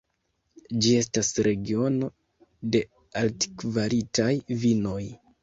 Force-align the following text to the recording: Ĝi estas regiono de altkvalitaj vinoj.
Ĝi 0.85 0.93
estas 1.01 1.29
regiono 1.47 2.09
de 2.77 2.83
altkvalitaj 3.23 4.29
vinoj. 4.65 4.99